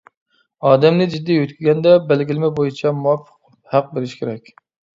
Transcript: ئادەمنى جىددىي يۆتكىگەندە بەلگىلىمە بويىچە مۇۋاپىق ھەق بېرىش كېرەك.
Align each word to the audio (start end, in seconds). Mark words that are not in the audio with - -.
ئادەمنى 0.69 1.07
جىددىي 1.11 1.37
يۆتكىگەندە 1.41 1.93
بەلگىلىمە 2.13 2.51
بويىچە 2.57 2.95
مۇۋاپىق 3.05 3.77
ھەق 3.77 3.95
بېرىش 3.95 4.21
كېرەك. 4.25 4.55